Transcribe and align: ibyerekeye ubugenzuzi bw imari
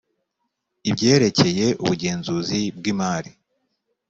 ibyerekeye 0.89 1.65
ubugenzuzi 1.81 2.61
bw 2.77 2.83
imari 2.91 3.31